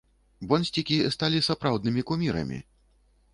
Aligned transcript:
Бонсцікі 0.53 0.97
сталі 1.15 1.43
сапраўднымі 1.49 2.05
кумірамі! 2.13 2.59